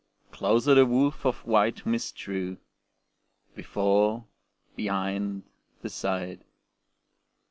Closer 0.31 0.73
the 0.73 0.85
woof 0.87 1.27
of 1.27 1.45
white 1.45 1.85
mist 1.85 2.15
drew, 2.15 2.57
Before, 3.53 4.25
behind, 4.75 5.43
beside. 5.83 6.43